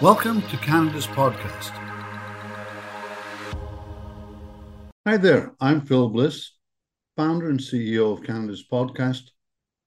[0.00, 1.72] Welcome to Canada's podcast.
[5.06, 6.52] Hi there, I'm Phil Bliss,
[7.18, 9.24] founder and CEO of Canada's podcast,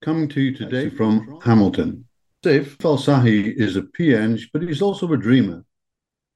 [0.02, 2.04] coming to you today from Hamilton.
[2.44, 5.64] Saif Falsahi is a P.Eng, but he's also a dreamer,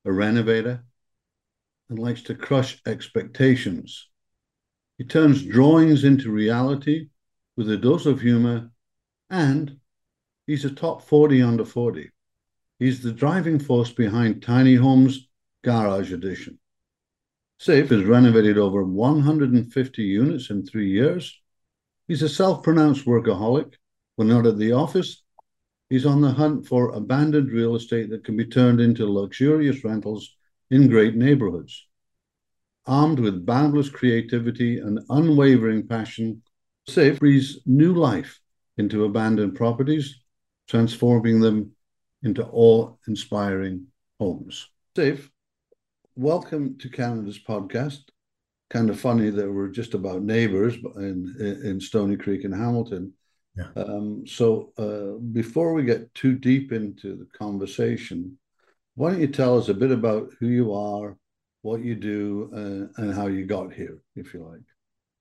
[0.04, 0.82] a renovator,
[1.88, 4.08] and likes to crush expectations.
[4.96, 7.10] He turns drawings into reality
[7.56, 8.70] with a dose of humor,
[9.30, 9.78] and
[10.48, 12.10] he's a top 40 under 40.
[12.78, 15.26] He's the driving force behind Tiny Homes
[15.64, 16.60] Garage Edition.
[17.60, 21.40] Saif has renovated over 150 units in three years.
[22.06, 23.74] He's a self pronounced workaholic.
[24.14, 25.22] When not at the office,
[25.90, 30.36] he's on the hunt for abandoned real estate that can be turned into luxurious rentals
[30.70, 31.86] in great neighborhoods.
[32.86, 36.42] Armed with boundless creativity and unwavering passion,
[36.88, 38.40] Saif breathes new life
[38.76, 40.20] into abandoned properties,
[40.68, 41.72] transforming them
[42.22, 43.86] into awe inspiring
[44.18, 44.68] homes.
[44.96, 45.28] Saif,
[46.16, 48.00] welcome to Canada's podcast.
[48.70, 53.12] Kind of funny that we're just about neighbors in, in Stoney Creek and Hamilton.
[53.56, 53.82] Yeah.
[53.82, 58.38] Um, so, uh, before we get too deep into the conversation,
[58.94, 61.16] why don't you tell us a bit about who you are,
[61.62, 64.60] what you do, uh, and how you got here, if you like?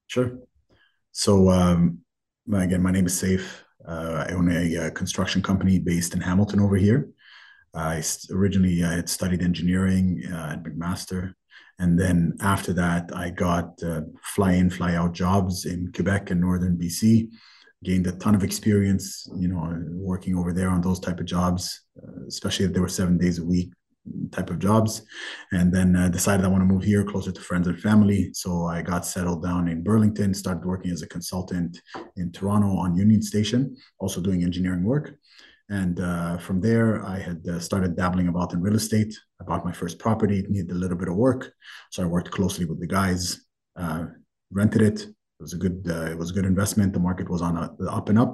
[0.07, 0.37] Sure.
[1.11, 1.99] So, um,
[2.51, 3.63] again, my name is Saif.
[3.85, 7.09] Uh, I own a, a, construction company based in Hamilton over here.
[7.73, 11.33] I originally I had studied engineering uh, at McMaster,
[11.79, 16.41] and then after that I got uh, fly in fly out jobs in Quebec and
[16.41, 17.29] northern BC.
[17.83, 21.81] Gained a ton of experience, you know, working over there on those type of jobs,
[22.01, 23.71] uh, especially if they were seven days a week
[24.31, 25.03] type of jobs.
[25.51, 28.31] And then uh, decided i want to move here closer to friends and family.
[28.33, 31.79] So i got settled down in burlington started working as a consultant
[32.15, 35.15] in toronto on union station also doing engineering work.
[35.69, 39.65] And uh, from there i had uh, started dabbling about in real estate i bought
[39.65, 41.53] my first property it needed a little bit of work.
[41.91, 43.21] So i worked closely with the guys
[43.75, 44.05] uh,
[44.51, 45.01] rented it.
[45.01, 46.93] It was a good uh, it was a good investment.
[46.93, 47.65] The market was on a,
[47.99, 48.33] up and up.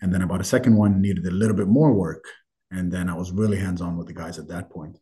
[0.00, 2.24] And then i bought a second one needed a little bit more work.
[2.70, 4.96] And then i was really hands on with the guys at that point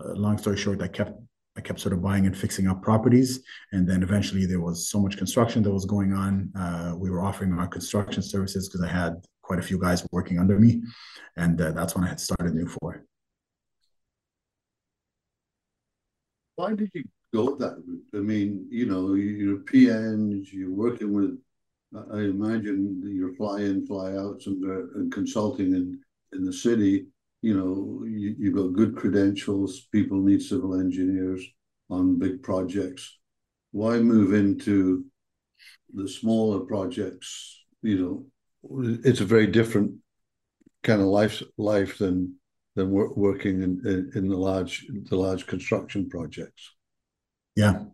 [0.00, 1.12] uh, long story short, I kept
[1.56, 3.40] I kept sort of buying and fixing up properties,
[3.72, 6.50] and then eventually there was so much construction that was going on.
[6.56, 10.38] Uh, we were offering our construction services because I had quite a few guys working
[10.38, 10.82] under me,
[11.36, 13.02] and uh, that's when I had started Newfore.
[16.56, 17.04] Why did you
[17.34, 18.04] go that route?
[18.14, 21.38] I mean, you know, you're P.Engs, you're working with.
[21.94, 26.00] I imagine you're fly in, fly outs, and, uh, and consulting in
[26.32, 27.06] in the city
[27.42, 31.44] you know, you, you've got good credentials, people need civil engineers
[31.90, 33.18] on big projects.
[33.72, 35.04] Why move into
[35.92, 37.60] the smaller projects?
[37.82, 38.26] You
[38.62, 39.96] know, it's a very different
[40.82, 42.36] kind of life life than
[42.76, 46.70] than working in, in, in the large the large construction projects.
[47.56, 47.84] Yeah,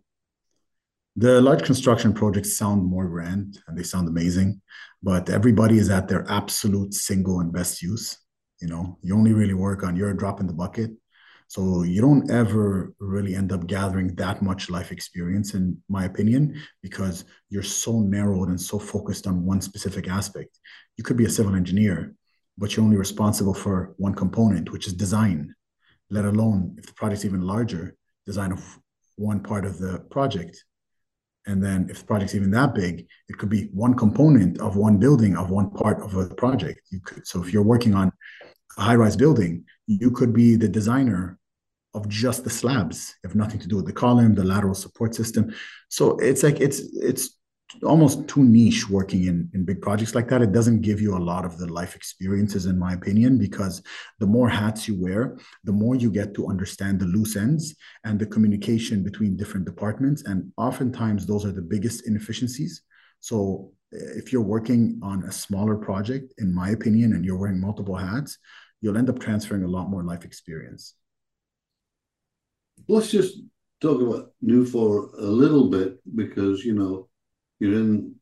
[1.15, 4.61] the large construction projects sound more grand and they sound amazing,
[5.01, 8.17] but everybody is at their absolute single and best use.
[8.61, 10.91] You know, you only really work on your drop in the bucket.
[11.47, 16.61] So you don't ever really end up gathering that much life experience, in my opinion,
[16.83, 20.59] because you're so narrowed and so focused on one specific aspect.
[20.97, 22.13] You could be a civil engineer,
[22.57, 25.55] but you're only responsible for one component, which is design,
[26.11, 27.95] let alone if the project's even larger,
[28.27, 28.79] design of
[29.15, 30.63] one part of the project.
[31.47, 34.97] And then if the project's even that big, it could be one component of one
[34.97, 36.81] building of one part of a project.
[36.91, 38.11] You could so if you're working on
[38.77, 41.39] a high-rise building, you could be the designer
[41.93, 43.15] of just the slabs.
[43.23, 45.53] You have nothing to do with the column, the lateral support system.
[45.89, 47.35] So it's like it's it's
[47.83, 50.41] almost too niche working in in big projects like that.
[50.41, 53.81] It doesn't give you a lot of the life experiences, in my opinion, because
[54.19, 58.19] the more hats you wear, the more you get to understand the loose ends and
[58.19, 60.23] the communication between different departments.
[60.23, 62.83] And oftentimes, those are the biggest inefficiencies.
[63.19, 67.95] So if you're working on a smaller project, in my opinion, and you're wearing multiple
[67.95, 68.37] hats,
[68.81, 70.95] you'll end up transferring a lot more life experience.
[72.87, 73.39] Let's just
[73.81, 77.09] talk about Newfore a little bit because you know
[77.59, 78.15] you're in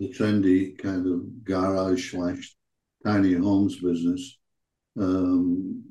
[0.00, 2.56] the trendy kind of garage slash
[3.04, 4.38] tiny homes business.
[4.98, 5.84] Um,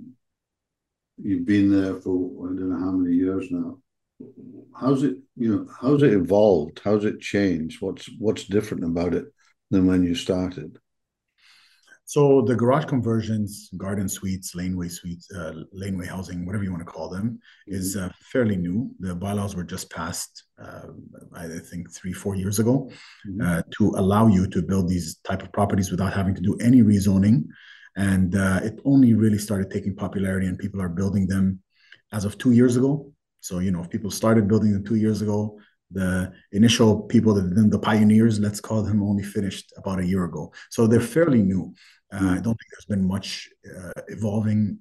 [1.17, 3.77] you've been there for I don't know how many years now.
[4.79, 6.81] How's it you know how's it evolved?
[6.83, 7.81] How's it changed?
[7.81, 9.25] What's what's different about it
[9.69, 10.77] than when you started?
[12.05, 16.91] So the garage conversions, garden suites, laneway suites, uh, laneway housing, whatever you want to
[16.91, 17.39] call them,
[17.69, 17.73] mm-hmm.
[17.73, 18.91] is uh, fairly new.
[18.99, 20.87] The bylaws were just passed, uh,
[21.33, 22.91] I think, three, four years ago,
[23.25, 23.41] mm-hmm.
[23.41, 26.81] Uh, to allow you to build these type of properties without having to do any
[26.81, 27.45] rezoning
[27.95, 31.61] and uh, it only really started taking popularity, and people are building them
[32.11, 33.11] as of two years ago.
[33.41, 35.59] So you know, if people started building them two years ago,
[35.91, 40.23] the initial people that then the pioneers, let's call them, only finished about a year
[40.23, 40.53] ago.
[40.69, 41.73] So they're fairly new.
[42.13, 44.79] Uh, I don't think there's been much uh, evolving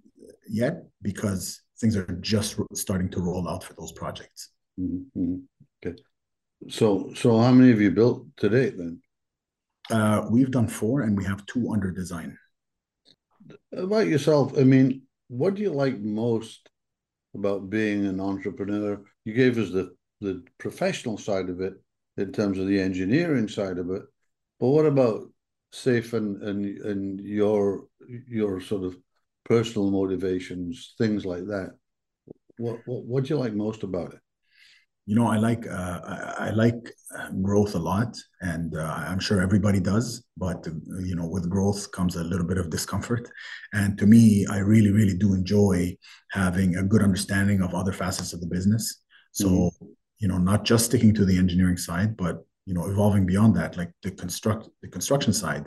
[0.48, 4.50] yet because things are just starting to roll out for those projects.
[4.78, 5.36] Mm-hmm.
[5.84, 5.96] Okay.
[6.68, 9.00] So, so how many have you built to date then?
[9.90, 12.36] Uh, we've done four, and we have two under design.
[13.72, 16.68] About yourself, I mean, what do you like most
[17.34, 19.02] about being an entrepreneur?
[19.24, 21.74] You gave us the the professional side of it
[22.16, 24.02] in terms of the engineering side of it,
[24.58, 25.30] but what about
[25.72, 27.86] Saif and and and your
[28.28, 28.96] your sort of
[29.44, 31.70] personal motivations, things like that?
[32.58, 34.20] What what what do you like most about it?
[35.10, 36.82] You know, I like uh, I, I, like
[37.42, 40.22] growth a lot, and uh, I'm sure everybody does.
[40.36, 40.64] But
[41.00, 43.28] you know, with growth comes a little bit of discomfort,
[43.72, 45.96] and to me, I really, really do enjoy
[46.30, 49.02] having a good understanding of other facets of the business.
[49.32, 49.86] So, mm-hmm.
[50.20, 53.76] you know, not just sticking to the engineering side, but you know, evolving beyond that,
[53.76, 55.64] like the construct the construction side,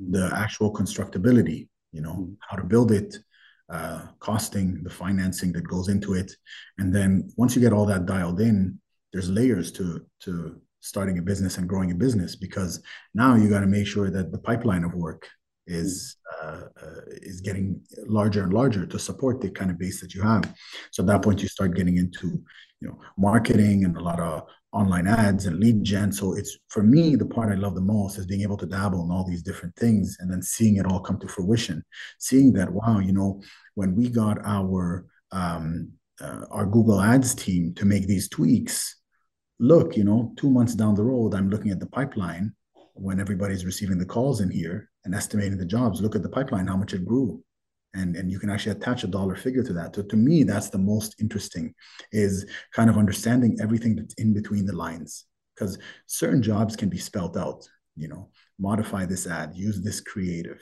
[0.00, 0.12] mm-hmm.
[0.12, 1.68] the actual constructability.
[1.92, 2.32] You know, mm-hmm.
[2.48, 3.18] how to build it,
[3.68, 6.32] uh, costing, the financing that goes into it,
[6.78, 8.80] and then once you get all that dialed in,
[9.12, 12.80] there's layers to to starting a business and growing a business because
[13.14, 15.28] now you got to make sure that the pipeline of work
[15.68, 20.14] is uh, uh, is getting larger and larger to support the kind of base that
[20.14, 20.42] you have.
[20.90, 22.42] So at that point, you start getting into
[22.80, 26.12] you know marketing and a lot of online ads and lead gen.
[26.12, 29.04] So it's for me the part I love the most is being able to dabble
[29.04, 31.84] in all these different things and then seeing it all come to fruition.
[32.18, 33.42] Seeing that wow, you know,
[33.74, 38.96] when we got our um, uh, our Google Ads team to make these tweaks,
[39.60, 42.54] look, you know, two months down the road, I'm looking at the pipeline
[43.00, 46.00] when everybody's receiving the calls in here and estimating the jobs.
[46.00, 47.42] Look at the pipeline, how much it grew.
[47.94, 49.96] And and you can actually attach a dollar figure to that.
[49.96, 51.74] So to me that's the most interesting
[52.12, 55.24] is kind of understanding everything that's in between the lines.
[55.54, 57.68] Because certain jobs can be spelt out
[57.98, 58.28] you know
[58.58, 60.60] modify this ad use this creative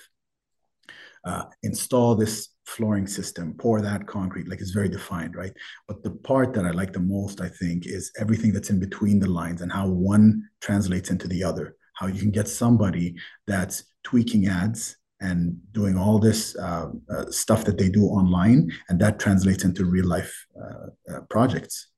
[1.24, 5.52] uh, install this flooring system pour that concrete like it's very defined right?
[5.86, 9.20] But the part that i like the most i think is everything that's in between
[9.20, 13.14] the lines and how one translates into the other how you can get somebody
[13.46, 19.00] that's tweaking ads and doing all this uh, uh, stuff that they do online, and
[19.00, 21.88] that translates into real life uh, uh, projects.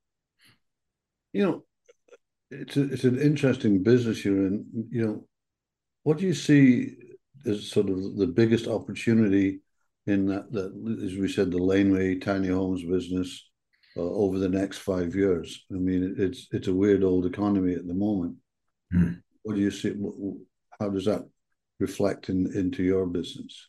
[1.33, 1.65] You know,
[2.51, 4.65] it's a, it's an interesting business you're in.
[4.91, 5.27] You know,
[6.05, 6.97] what do you see
[7.45, 9.61] as sort of the biggest opportunity
[10.07, 13.51] in that, that as we said, the laneway tiny homes business
[13.97, 15.67] uh, over the next five years?
[15.73, 18.37] I mean, it's it's a weird old economy at the moment.
[18.95, 19.23] Mm.
[19.49, 19.95] What do you see?
[20.79, 21.27] How does that
[21.81, 23.69] reflect in, into your business?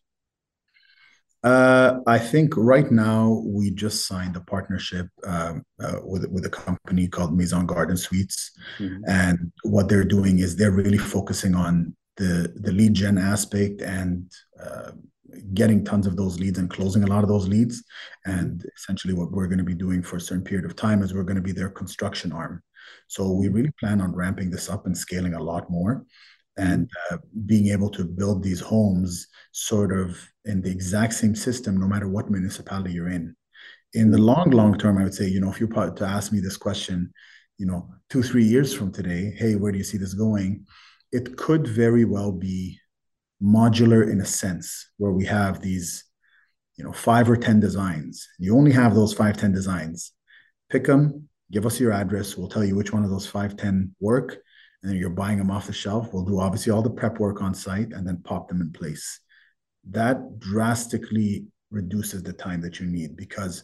[1.42, 6.50] Uh, I think right now we just signed a partnership um, uh, with with a
[6.50, 9.04] company called Maison Garden Suites, mm-hmm.
[9.08, 14.30] and what they're doing is they're really focusing on the the lead gen aspect and
[14.62, 14.92] uh,
[15.54, 17.86] getting tons of those leads and closing a lot of those leads.
[18.26, 21.14] And essentially, what we're going to be doing for a certain period of time is
[21.14, 22.64] we're going to be their construction arm.
[23.08, 26.06] So we really plan on ramping this up and scaling a lot more
[26.58, 31.80] and uh, being able to build these homes sort of in the exact same system,
[31.80, 33.36] no matter what municipality you're in.
[33.94, 36.32] In the long, long term, I would say, you know, if you are to ask
[36.32, 37.12] me this question,
[37.58, 40.66] you know, two, three years from today, hey, where do you see this going?
[41.12, 42.78] It could very well be
[43.42, 46.04] modular in a sense, where we have these,
[46.76, 48.28] you know, five or 10 designs.
[48.38, 50.12] You only have those five, 10 designs.
[50.70, 52.38] Pick them, give us your address.
[52.38, 54.38] We'll tell you which one of those five ten work
[54.82, 56.14] and then you're buying them off the shelf.
[56.14, 59.20] We'll do obviously all the prep work on site and then pop them in place.
[59.90, 63.64] That drastically reduces the time that you need because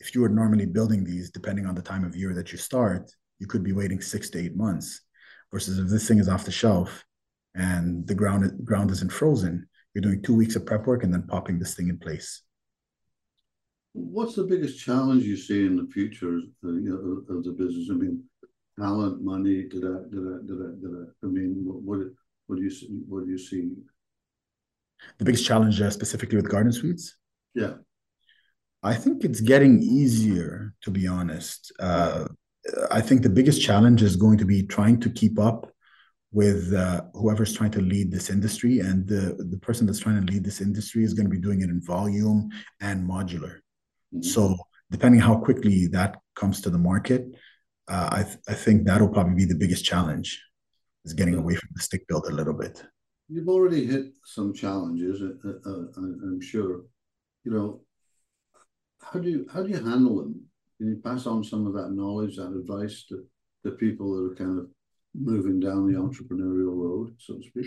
[0.00, 3.10] if you were normally building these, depending on the time of year that you start,
[3.38, 5.02] you could be waiting six to eight months.
[5.52, 7.04] Versus if this thing is off the shelf
[7.54, 11.22] and the ground ground isn't frozen, you're doing two weeks of prep work and then
[11.22, 12.42] popping this thing in place.
[13.92, 17.88] What's the biggest challenge you see in the future of the, of the business?
[17.90, 18.22] I mean,
[18.78, 21.04] talent, money, da da da da da da.
[21.24, 22.00] I mean, what
[22.46, 22.88] what do you see?
[23.08, 23.70] What do you see?
[25.18, 27.16] The biggest challenge uh, specifically with garden suites.
[27.54, 27.74] Yeah,
[28.82, 30.74] I think it's getting easier.
[30.82, 32.26] To be honest, uh,
[32.90, 35.72] I think the biggest challenge is going to be trying to keep up
[36.30, 40.32] with uh, whoever's trying to lead this industry, and the the person that's trying to
[40.32, 42.48] lead this industry is going to be doing it in volume
[42.80, 43.58] and modular.
[44.14, 44.22] Mm-hmm.
[44.22, 44.56] So
[44.90, 47.26] depending how quickly that comes to the market,
[47.88, 50.42] uh, I th- I think that'll probably be the biggest challenge
[51.04, 52.82] is getting away from the stick build a little bit.
[53.28, 55.22] you've already hit some challenges.
[55.22, 56.84] Uh, uh, uh I'm sure.
[57.44, 57.80] You know,
[59.00, 60.32] how do you how do you handle them?
[60.76, 63.24] Can you pass on some of that knowledge, that advice to
[63.64, 64.66] the people that are kind of
[65.14, 67.66] moving down the entrepreneurial road, so to speak?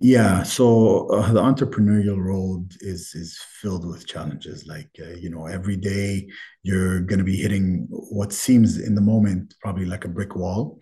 [0.00, 4.66] Yeah, so uh, the entrepreneurial road is is filled with challenges.
[4.66, 6.28] Like uh, you know, every day
[6.62, 10.78] you're going to be hitting what seems in the moment probably like a brick wall,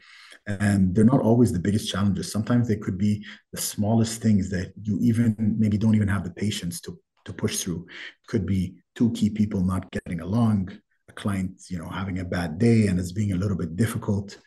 [0.47, 2.33] and they're not always the biggest challenges.
[2.33, 6.31] Sometimes they could be the smallest things that you even maybe don't even have the
[6.33, 7.87] patience to to push through.
[8.28, 10.71] Could be two key people not getting along,
[11.09, 14.38] a client you know having a bad day and it's being a little bit difficult.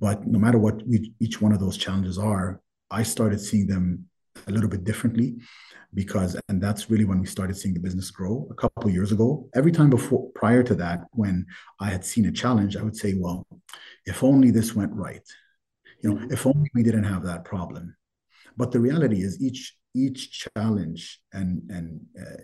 [0.00, 4.08] But no matter what we, each one of those challenges are, I started seeing them
[4.46, 5.36] a little bit differently
[5.94, 9.48] because and that's really when we started seeing the business grow a couple years ago.
[9.54, 11.46] Every time before prior to that when
[11.80, 13.46] i had seen a challenge i would say well
[14.06, 15.26] if only this went right.
[16.02, 17.96] You know if only we didn't have that problem.
[18.56, 22.42] But the reality is each each challenge and and uh,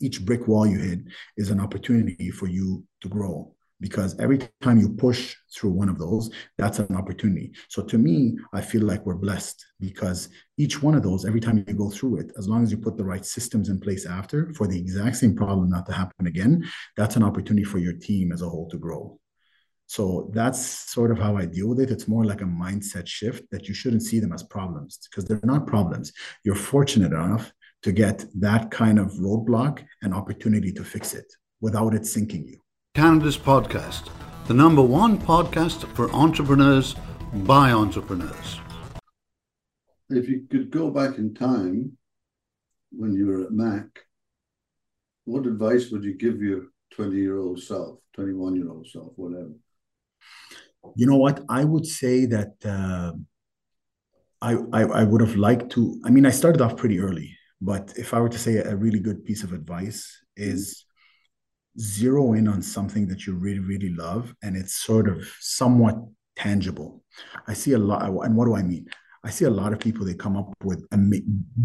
[0.00, 1.00] each brick wall you hit
[1.36, 5.98] is an opportunity for you to grow because every time you push through one of
[5.98, 7.52] those, that's an opportunity.
[7.68, 11.64] So to me, I feel like we're blessed because each one of those, every time
[11.66, 14.52] you go through it, as long as you put the right systems in place after
[14.54, 18.32] for the exact same problem not to happen again, that's an opportunity for your team
[18.32, 19.18] as a whole to grow.
[19.86, 20.60] So that's
[20.92, 21.90] sort of how I deal with it.
[21.90, 25.40] It's more like a mindset shift that you shouldn't see them as problems because they're
[25.44, 26.12] not problems.
[26.44, 27.52] You're fortunate enough
[27.84, 32.58] to get that kind of roadblock and opportunity to fix it without it sinking you.
[32.98, 34.10] Canada's podcast,
[34.48, 36.96] the number one podcast for entrepreneurs
[37.32, 38.58] by entrepreneurs.
[40.10, 41.96] If you could go back in time
[42.90, 43.86] when you were at Mac,
[45.26, 49.52] what advice would you give your 20 year old self, 21 year old self, whatever?
[50.96, 51.44] You know what?
[51.48, 53.12] I would say that uh,
[54.42, 56.00] I, I, I would have liked to.
[56.04, 58.98] I mean, I started off pretty early, but if I were to say a really
[58.98, 60.84] good piece of advice is
[61.78, 65.96] zero in on something that you really, really love and it's sort of somewhat
[66.36, 67.02] tangible.
[67.46, 68.86] I see a lot, and what do I mean?
[69.24, 70.88] I see a lot of people, they come up with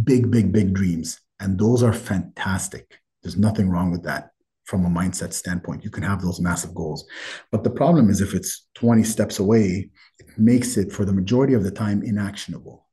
[0.03, 2.99] big, big, big dreams, and those are fantastic.
[3.21, 4.31] There's nothing wrong with that
[4.65, 5.83] from a mindset standpoint.
[5.83, 7.05] You can have those massive goals.
[7.51, 9.89] But the problem is if it's 20 steps away,
[10.19, 12.87] it makes it for the majority of the time inactionable.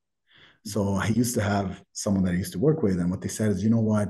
[0.66, 3.28] So I used to have someone that I used to work with, and what they
[3.28, 4.08] said is, you know what?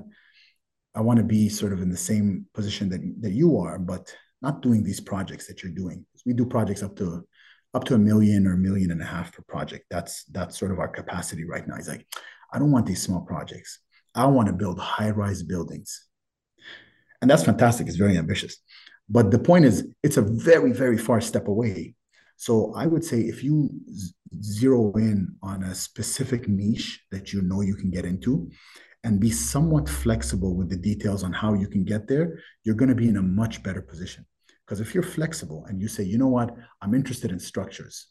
[0.95, 4.15] I want to be sort of in the same position that that you are, but
[4.43, 6.05] not doing these projects that you're doing.
[6.27, 7.25] We do projects up to
[7.75, 9.85] up to a million or a million and a half per project.
[9.91, 11.77] That's that's sort of our capacity right now.
[11.77, 12.07] He's like,
[12.53, 13.79] I don't want these small projects.
[14.15, 16.07] I want to build high-rise buildings.
[17.23, 17.87] And that's fantastic.
[17.87, 18.57] It's very ambitious.
[19.09, 21.95] But the point is, it's a very, very far step away.
[22.37, 23.71] So I would say if you
[24.43, 28.51] zero in on a specific niche that you know you can get into,
[29.05, 32.89] and be somewhat flexible with the details on how you can get there, you're going
[32.89, 34.27] to be in a much better position.
[34.67, 38.07] Because if you're flexible and you say, you know what, I'm interested in structures,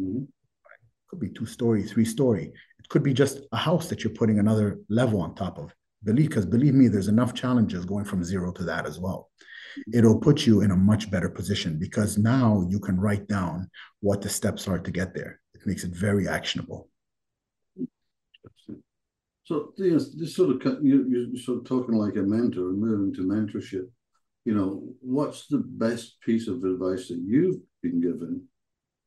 [0.00, 0.22] mm-hmm.
[0.22, 4.14] it could be two story, three story, it could be just a house that you're
[4.14, 5.74] putting another level on top of.
[6.04, 9.30] Believe, because believe me, there's enough challenges going from zero to that as well.
[9.92, 13.68] It'll put you in a much better position because now you can write down
[14.00, 15.40] what the steps are to get there.
[15.54, 16.88] It makes it very actionable.
[19.48, 22.78] So you know, this sort of you, you're sort of talking like a mentor and
[22.78, 23.88] moving to mentorship.
[24.44, 28.46] You know, what's the best piece of advice that you've been given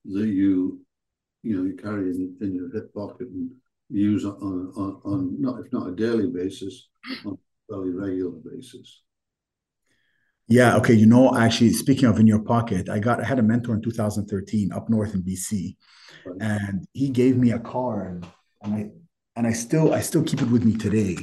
[0.06, 0.82] that you,
[1.44, 3.52] you know, you carry in, in your hip pocket and
[3.92, 4.34] use on,
[4.76, 6.90] on, on not if not a daily basis,
[7.24, 9.04] on a fairly regular basis?
[10.48, 10.76] Yeah.
[10.78, 10.96] Okay.
[10.96, 13.84] You know, actually, speaking of in your pocket, I got I had a mentor in
[13.84, 15.76] 2013 up north in BC,
[16.26, 16.42] right.
[16.42, 18.26] and he gave me a card,
[18.64, 18.90] and I
[19.42, 21.18] and I still I still keep it with me today.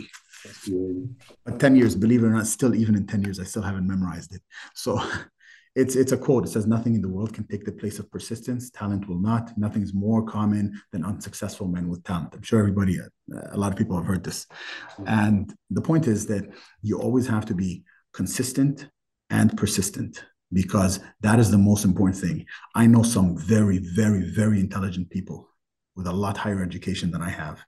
[1.44, 3.86] But 10 years, believe it or not, still even in 10 years, I still haven't
[3.86, 4.42] memorized it.
[4.74, 5.00] So
[5.76, 6.44] it's it's a quote.
[6.44, 8.70] It says, Nothing in the world can take the place of persistence.
[8.70, 9.56] Talent will not.
[9.56, 12.34] Nothing is more common than unsuccessful men with talent.
[12.34, 13.06] I'm sure everybody, uh,
[13.52, 14.46] a lot of people have heard this.
[14.46, 15.04] Mm-hmm.
[15.06, 16.44] And the point is that
[16.82, 18.88] you always have to be consistent
[19.30, 22.46] and persistent because that is the most important thing.
[22.74, 25.48] I know some very, very, very intelligent people
[25.94, 27.60] with a lot higher education than I have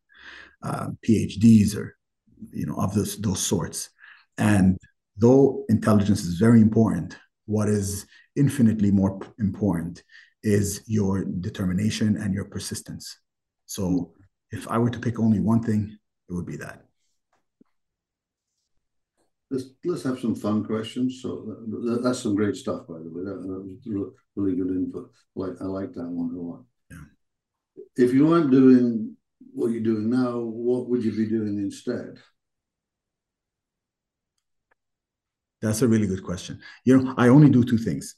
[0.62, 1.96] uh, PhDs or
[2.52, 3.90] you know of those those sorts.
[4.38, 4.78] And
[5.16, 10.02] though intelligence is very important, what is infinitely more important
[10.42, 13.18] is your determination and your persistence.
[13.66, 14.14] So
[14.50, 15.98] if I were to pick only one thing,
[16.28, 16.84] it would be that.
[19.50, 21.20] Let's, let's have some fun questions.
[21.22, 21.56] So
[22.02, 23.24] that's some great stuff, by the way.
[23.24, 25.10] That, that was really good input.
[25.34, 26.64] Like I like that one a lot.
[26.90, 26.98] Yeah.
[27.96, 29.16] If you weren't doing
[29.52, 32.18] what you're doing now, what would you be doing instead?
[35.62, 36.60] That's a really good question.
[36.84, 38.16] You know, I only do two things.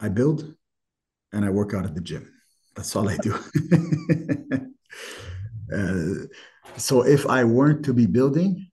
[0.00, 0.54] I build
[1.32, 2.32] and I work out at the gym.
[2.74, 3.34] That's all I do.
[5.74, 6.26] uh,
[6.76, 8.68] so if I weren't to be building,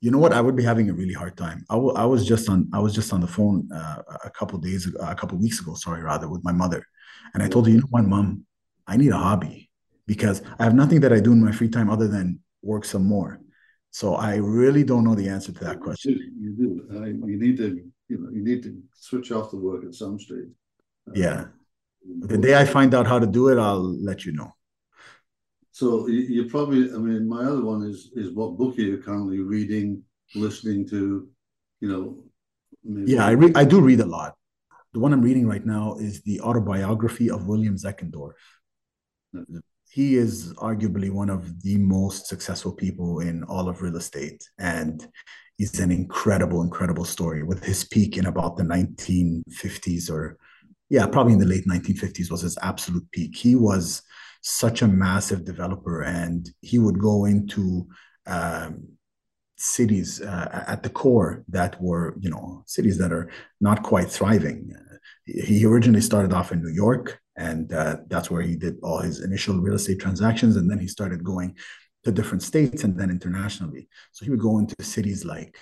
[0.00, 0.32] you know what?
[0.32, 1.64] I would be having a really hard time.
[1.68, 4.58] I, w- I was just on I was just on the phone uh, a couple
[4.58, 6.84] days a couple weeks ago, sorry, rather, with my mother,
[7.34, 8.46] and I told her, you know what, mom,
[8.88, 9.70] I need a hobby
[10.06, 13.04] because I have nothing that I do in my free time other than work some
[13.04, 13.40] more.
[13.90, 16.18] So I really don't know the answer to that question.
[16.40, 17.00] You do.
[17.02, 17.68] I, you need to,
[18.08, 20.50] you know, you need to switch off the work at some stage.
[21.08, 21.44] Uh, yeah.
[22.20, 24.52] The day I find out how to do it, I'll let you know.
[25.72, 28.98] So you, you probably, I mean, my other one is is what book are you
[28.98, 30.02] currently reading,
[30.34, 31.28] listening to,
[31.80, 32.24] you know?
[32.84, 33.12] Maybe.
[33.12, 34.34] Yeah, I re- I do read a lot.
[34.92, 38.32] The one I'm reading right now is the autobiography of William Zeckendorf.
[39.90, 45.06] He is arguably one of the most successful people in all of real estate, and
[45.56, 47.42] he's an incredible, incredible story.
[47.42, 50.38] With his peak in about the 1950s or
[50.90, 53.36] yeah, probably in the late 1950s was his absolute peak.
[53.36, 54.02] He was
[54.40, 57.86] such a massive developer, and he would go into
[58.26, 58.88] um,
[59.56, 63.28] cities uh, at the core that were, you know, cities that are
[63.60, 64.74] not quite thriving.
[65.24, 69.20] He originally started off in New York, and uh, that's where he did all his
[69.20, 71.56] initial real estate transactions, and then he started going
[72.04, 73.88] to different states and then internationally.
[74.12, 75.56] So he would go into cities like,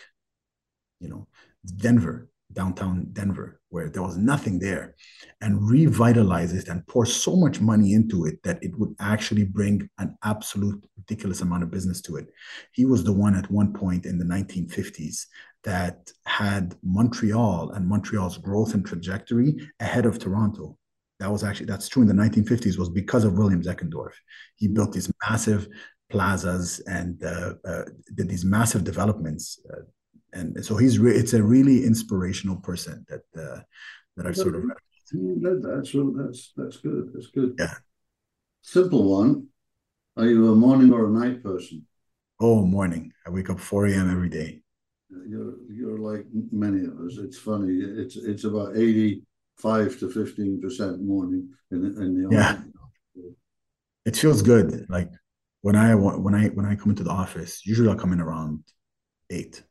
[1.00, 1.28] you know,
[1.76, 4.94] Denver, downtown Denver, where there was nothing there,
[5.42, 9.88] and revitalize it and pour so much money into it that it would actually bring
[9.98, 12.28] an absolute ridiculous amount of business to it.
[12.72, 15.26] He was the one at one point in the 1950s
[15.64, 20.78] that had Montreal and Montreal's growth and trajectory ahead of Toronto.
[21.18, 24.12] That was actually that's true in the 1950s was because of William Zeckendorf.
[24.56, 25.66] He built these massive
[26.10, 29.82] plazas and uh, uh, did these massive developments uh,
[30.36, 33.60] and so he's re- it's a really inspirational person that uh,
[34.16, 34.76] that I've sort of read.
[35.42, 37.10] That's that's that's good.
[37.14, 37.54] That's good.
[37.58, 37.74] Yeah.
[38.62, 39.46] Simple one.
[40.16, 41.86] Are you a morning or a night person?
[42.40, 43.12] Oh, morning.
[43.26, 44.10] I wake up 4 a.m.
[44.10, 44.60] every day.
[45.08, 47.18] You're you're like many of us.
[47.18, 47.74] It's funny.
[47.80, 48.76] It's it's about
[49.58, 52.58] 85 to 15 percent morning in, in the yeah.
[54.04, 54.86] It feels good.
[54.88, 55.10] Like
[55.62, 58.62] when I when I when I come into the office, usually I'll come in around
[59.30, 59.62] eight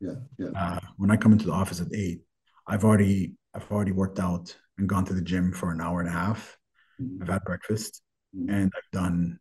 [0.00, 0.48] yeah, yeah.
[0.56, 2.22] Uh, when I come into the office at eight,
[2.66, 6.08] I've already I've already worked out and gone to the gym for an hour and
[6.08, 6.56] a half.
[7.00, 7.22] Mm-hmm.
[7.22, 8.02] I've had breakfast
[8.36, 8.50] mm-hmm.
[8.50, 9.38] and I've done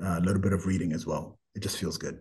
[0.00, 1.38] a little bit of reading as well.
[1.54, 2.18] It just feels good.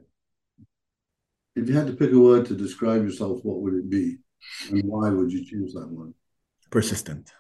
[1.55, 4.17] If you had to pick a word to describe yourself, what would it be,
[4.69, 6.13] and why would you choose that one?
[6.71, 7.33] Persistent.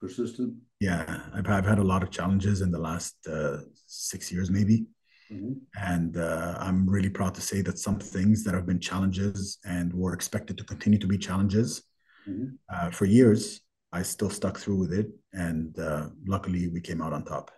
[0.00, 0.54] Persistent.
[0.80, 4.86] Yeah, I've I've had a lot of challenges in the last uh, six years, maybe.
[5.32, 5.52] Mm-hmm.
[5.80, 9.94] And uh, I'm really proud to say that some things that have been challenges and
[9.94, 11.84] were expected to continue to be challenges
[12.28, 12.56] mm-hmm.
[12.68, 13.60] uh, for years,
[13.92, 15.06] I still stuck through with it.
[15.32, 17.50] And uh, luckily, we came out on top.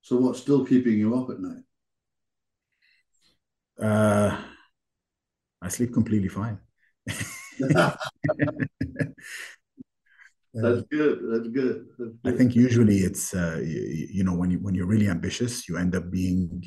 [0.00, 1.64] So, what's still keeping you up at night?
[3.82, 4.40] Uh,
[5.60, 6.58] I sleep completely fine.
[10.62, 11.18] That's good.
[11.30, 11.86] That's good.
[11.98, 12.34] That's good.
[12.34, 15.76] I think usually it's uh, you, you, know when you when you're really ambitious, you
[15.76, 16.64] end up being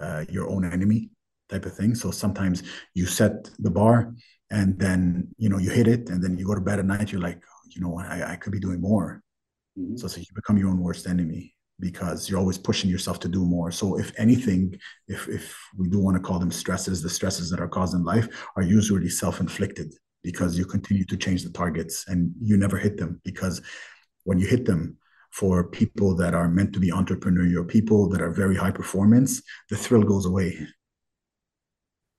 [0.00, 1.10] uh, your own enemy
[1.48, 1.94] type of thing.
[1.94, 2.62] So sometimes
[2.94, 4.14] you set the bar
[4.50, 7.10] and then you know you hit it, and then you go to bed at night.
[7.10, 9.22] You're like, you know, I, I could be doing more.
[9.78, 9.96] Mm-hmm.
[9.96, 13.44] So, so you become your own worst enemy because you're always pushing yourself to do
[13.44, 13.72] more.
[13.72, 17.60] So if anything, if if we do want to call them stresses, the stresses that
[17.60, 19.92] are caused in life are usually self-inflicted
[20.24, 23.20] because you continue to change the targets and you never hit them.
[23.24, 23.62] Because
[24.24, 24.96] when you hit them
[25.30, 29.76] for people that are meant to be entrepreneurial people that are very high performance the
[29.76, 30.56] thrill goes away.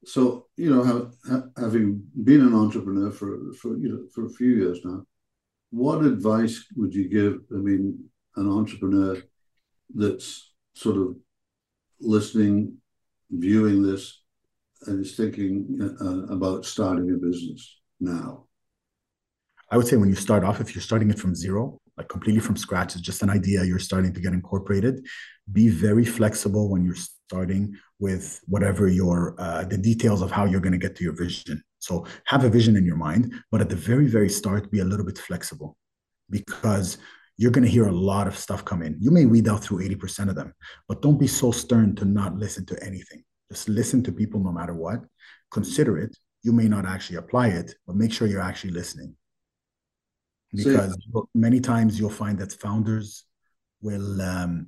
[0.06, 4.52] So you know have, having been an entrepreneur for for you know for a few
[4.62, 5.04] years now
[5.72, 7.84] what advice would you give i mean
[8.36, 9.18] an entrepreneur
[9.94, 11.16] that's sort of
[12.00, 12.78] listening
[13.32, 14.22] viewing this
[14.88, 17.62] and is thinking uh, about starting a business
[18.00, 18.46] now?
[19.72, 22.42] I would say when you start off, if you're starting it from zero, like completely
[22.42, 25.06] from scratch, it's just an idea you're starting to get incorporated.
[25.52, 30.60] Be very flexible when you're starting with whatever your uh, the details of how you're
[30.60, 31.64] going to get to your vision.
[31.80, 34.86] So have a vision in your mind, but at the very very start, be a
[34.86, 35.78] little bit flexible
[36.30, 36.98] because
[37.38, 38.98] you're going to hear a lot of stuff come in.
[39.00, 40.54] You may weed out through 80% of them,
[40.88, 43.24] but don't be so stern to not listen to anything.
[43.52, 45.02] Just listen to people no matter what.
[45.52, 49.16] Consider it, you may not actually apply it, but make sure you're actually listening.
[50.54, 53.26] Because so, many times you'll find that founders
[53.82, 54.68] will um,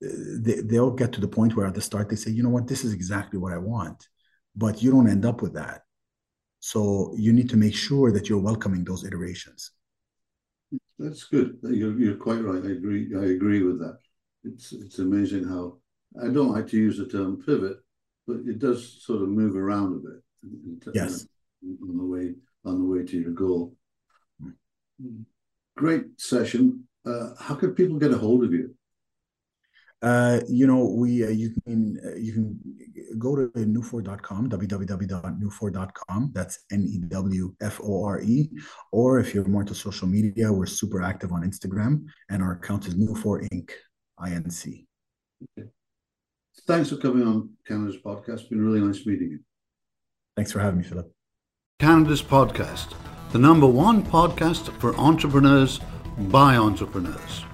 [0.00, 2.68] they, they'll get to the point where at the start they say, you know what,
[2.68, 4.08] this is exactly what I want,
[4.54, 5.82] but you don't end up with that.
[6.60, 9.70] So you need to make sure that you're welcoming those iterations.
[10.98, 11.58] That's good.
[11.62, 12.62] You're, you're quite right.
[12.62, 13.10] I agree.
[13.16, 13.98] I agree with that.
[14.44, 15.78] It's it's amazing how
[16.22, 17.78] I don't like to use the term pivot,
[18.26, 20.23] but it does sort of move around a bit.
[20.94, 21.26] Yes.
[21.62, 23.74] On the way on the way to your goal.
[25.76, 26.84] Great session.
[27.06, 28.74] Uh, how could people get a hold of you?
[30.02, 32.60] Uh, you know, we uh, you can uh, you can
[33.18, 36.30] go to newfore.com, www.newfore.com.
[36.34, 38.50] That's N E W F O R E.
[38.92, 42.86] Or if you're more to social media, we're super active on Instagram, and our account
[42.86, 43.70] is Newfore Inc.
[44.20, 44.84] INC.
[45.58, 45.68] Okay.
[46.66, 48.40] Thanks for coming on Canada's podcast.
[48.40, 49.38] It's been really nice meeting you.
[50.36, 51.10] Thanks for having me, Philip.
[51.80, 52.94] Canada's podcast,
[53.32, 55.80] the number one podcast for entrepreneurs
[56.18, 57.44] by entrepreneurs.